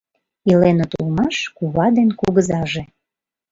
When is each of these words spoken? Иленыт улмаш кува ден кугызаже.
Иленыт 0.51 0.91
улмаш 0.99 1.37
кува 1.55 1.87
ден 1.97 2.09
кугызаже. 2.19 2.83